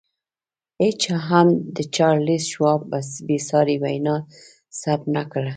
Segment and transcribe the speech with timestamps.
[0.81, 2.81] هېچا هم د چارلیس شواب
[3.27, 4.15] بې ساري وینا
[4.81, 5.49] ثبت نه کړه